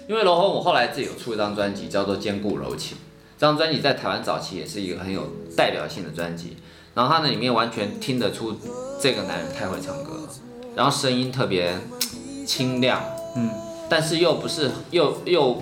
[0.09, 2.97] 因为罗红我后来自己有出一张专辑叫做《坚固柔情》，
[3.37, 6.57] 这张专辑在台湾早期也是一个很有代表性的专辑。
[6.95, 8.57] 然后它那里面完全听得出
[8.99, 10.29] 这个男人太会唱歌了，
[10.75, 11.75] 然后声音特别
[12.43, 13.03] 清亮，
[13.35, 13.51] 嗯，
[13.87, 15.61] 但是又不是又又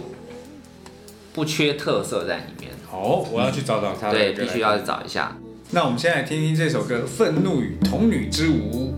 [1.34, 2.72] 不缺特色在里面。
[2.89, 5.36] 好，我要去找找他的对，必须要去找一下。
[5.72, 8.93] 那我们现在来听听这首歌《愤怒与童女之舞》。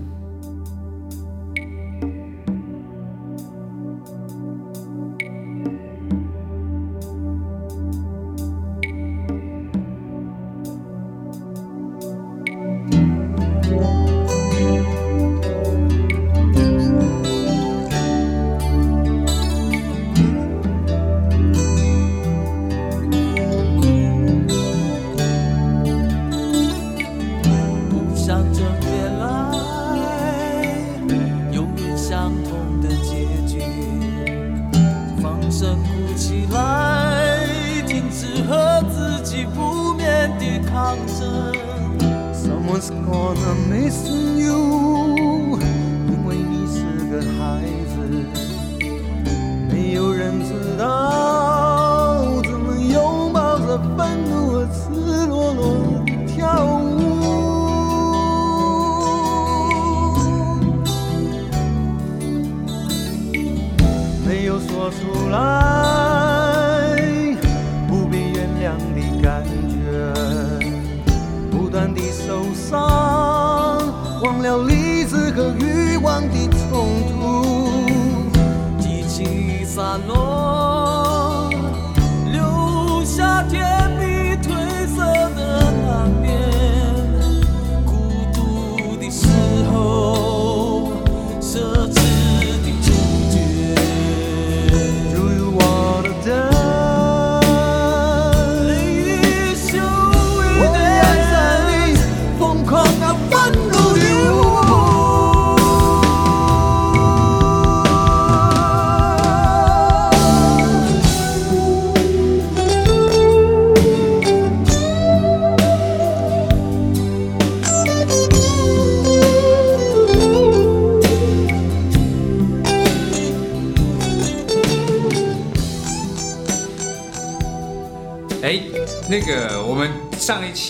[64.89, 65.78] 说出来，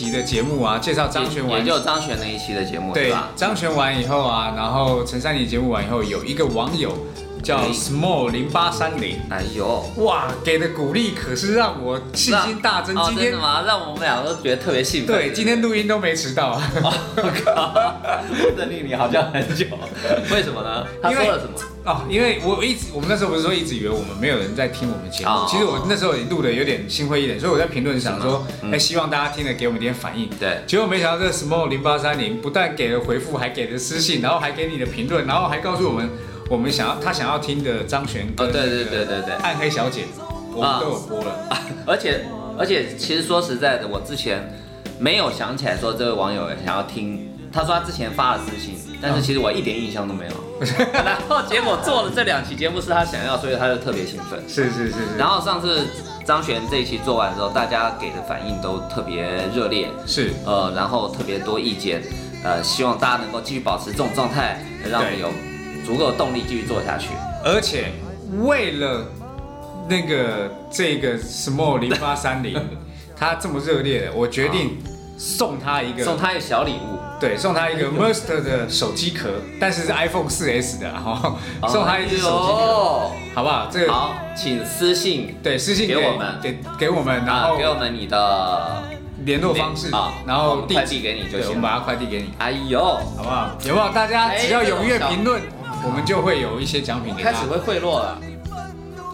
[0.09, 3.29] 期的节目啊，介绍张悬完也就张悬那一期的节目对吧？
[3.35, 6.91] 张悬完以后啊，然后陈珊妮节目完以后，有一个网友
[7.49, 12.95] 叫哎 small 零八三零，哎呦，哇，给的鼓励可是让我信心大增。
[12.95, 13.63] 哦今天真的吗？
[13.65, 15.15] 让我们俩都觉得特别兴奋。
[15.15, 16.71] 对，今天录音都没迟到啊。
[17.15, 19.65] 我等你你好像很久，
[20.31, 20.85] 为什么呢？
[21.01, 21.53] 他因为说了什么？
[21.85, 30.29] 哦，因为我一直我们那时候不是说一直以为我们没有人在听我们节目，哦其实我那时候也录的有点心灰意冷，所以我在评论想说，嗯哎、希望大家听了给我们一点反应。
[30.39, 36.07] 对，结果没想到这个 small 零八三零不但给了回复，还给了私信，然后还给你的评论，然后还告诉我们
[36.49, 39.33] 我们想要他想要听的张悬跟哦对对对对对。
[39.35, 40.05] 暗黑小姐，
[40.53, 41.47] 我们都有播了。
[41.85, 42.25] 而且
[42.57, 44.51] 而且，其实说实在的，我之前
[44.97, 50.31] 没有想起来说这位网友想要听，他说他之前发了私信，但是其实我一点印象都没有。
[50.91, 54.41] 然后结果做了这两期节目是他想要，所以他就特别兴奋。
[54.49, 55.85] 是是是是，然后上次
[56.25, 59.23] 张悬这一期做完之后，大家给的反应都特别
[59.55, 60.33] 热烈，是。
[60.45, 62.01] 呃，然后特别多意见，
[62.43, 65.21] 呃，希望大家能够继续保持这种状态，让我们对。
[65.21, 65.29] 有
[65.89, 67.07] 足够的动力继续做下去。
[67.43, 67.85] 而且
[68.43, 69.05] 为了
[69.87, 72.53] 那个这个 small 零八三零，
[73.17, 74.77] 他这么热烈的，我决定
[75.17, 79.29] 送他一个送他一个小礼物，对，送他一个 Mercer 的手机壳，
[79.59, 81.37] 但是是 iPhone 四 S 的，然后
[81.67, 83.67] 送他一只手机好不好？
[83.71, 88.83] 这个好，请私信对私信给我们给给我们，然啊后，给我们你的
[89.25, 92.79] 联络方式啊，然后快递给你就行，我行们把它快递给你，哎呦，
[93.17, 93.49] 好不好？
[93.65, 93.89] 有没有？
[93.89, 95.41] 大家哎只要踊跃评论，
[95.85, 97.45] 我们就会有一些奖品给他开始。
[97.45, 98.19] 会贿赂了。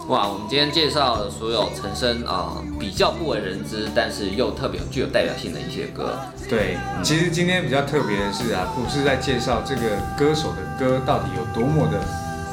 [0.08, 6.16] 哇，我们今天介绍了所有陈升啊、比较不为人知，但是又特别具有代表性的一些歌。
[6.48, 9.82] 对，其实今天比较特别的是啊，不是在介绍这个
[10.16, 11.98] 歌手的歌到底有多么的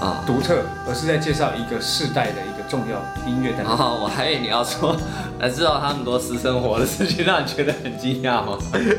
[0.04, 0.24] 啊。
[0.26, 3.70] 独特，而是在介绍一个世代的一个重要音乐代表。
[3.70, 4.96] 然后我还以为你要说，
[5.40, 8.58] 来，知道他们多私生活的事情，让你觉得很惊讶吗？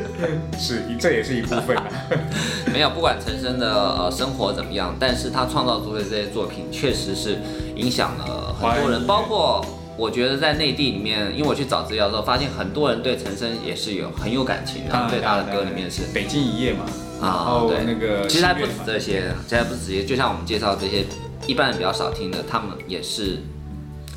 [0.57, 1.85] 是，这也是一部分啊。
[2.73, 7.39] 没有，不管陈升的呃生活怎么样，但是他创造出的这些作品，确实是
[7.75, 9.65] 影响了很多人，包括
[9.97, 21.05] 我觉得在内地里面，因为我去找资料的时候，发现很多人对陈升也是有很有感情，然后对他的歌里面是北京一夜嘛，然啊，后对，那个其实还不止这些，其实还不止这些，就像我们介绍这些
[21.47, 23.39] 一般人比较少听的，他们也是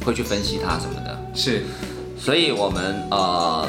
[0.04, 1.18] 会去分析它什么的。
[1.34, 1.62] 是
[2.18, 3.68] 所以我们呃，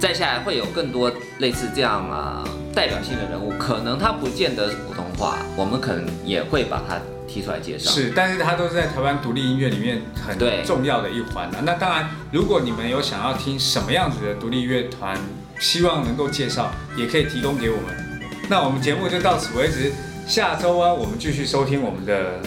[0.00, 2.42] 再下来会有更多类似这样啊、
[2.74, 6.98] 代表性的人物，可能他不见得是普通话，我们可能也会把它
[7.28, 7.90] 提出来介绍。
[7.90, 11.58] 是，但是它都是在台湾独立音乐里面很重要的一环啊。
[11.62, 15.18] 那当然，如果你们有想要听什么样子的独立乐团，
[15.58, 18.05] 希望能够介绍，也可以提供给我们。
[18.48, 19.92] 那我们节目就到此为止，
[20.26, 22.40] 下周啊，我们继续收听我们的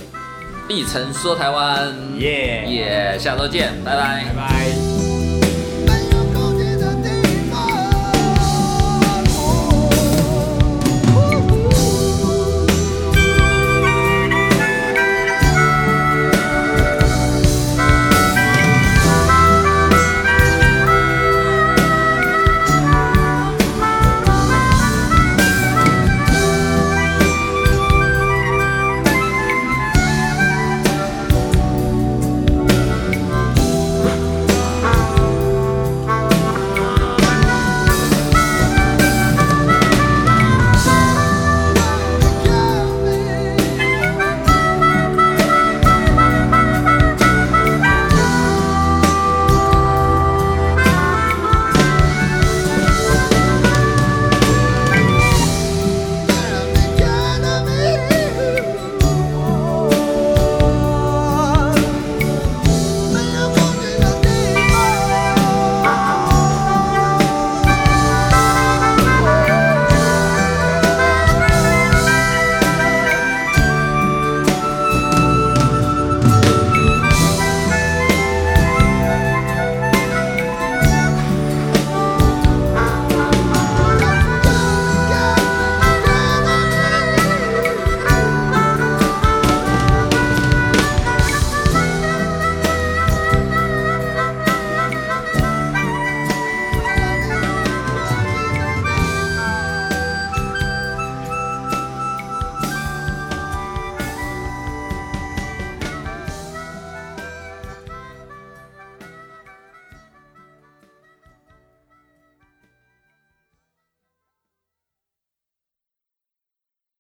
[0.70, 4.24] 一城说台湾，耶耶，下周见，拜拜。
[4.26, 5.09] 拜拜。